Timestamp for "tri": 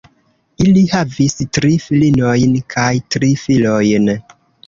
1.57-1.69, 3.17-3.31